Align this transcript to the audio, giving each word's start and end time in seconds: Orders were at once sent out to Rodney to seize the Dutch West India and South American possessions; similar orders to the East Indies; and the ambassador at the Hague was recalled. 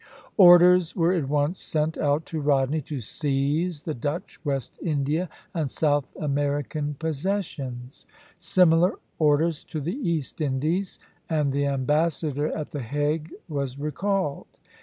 Orders 0.37 0.95
were 0.95 1.13
at 1.13 1.29
once 1.29 1.59
sent 1.59 1.95
out 1.95 2.25
to 2.25 2.41
Rodney 2.41 2.81
to 2.81 2.99
seize 3.01 3.83
the 3.83 3.93
Dutch 3.93 4.43
West 4.43 4.79
India 4.81 5.29
and 5.53 5.69
South 5.69 6.15
American 6.19 6.95
possessions; 6.97 8.07
similar 8.39 8.95
orders 9.19 9.63
to 9.65 9.79
the 9.79 9.93
East 9.93 10.41
Indies; 10.41 10.97
and 11.29 11.51
the 11.53 11.67
ambassador 11.67 12.47
at 12.47 12.71
the 12.71 12.81
Hague 12.81 13.31
was 13.47 13.77
recalled. 13.77 14.47